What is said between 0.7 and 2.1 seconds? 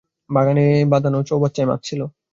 বাঁধানো চৌবাচ্চায় মাছ ছিল।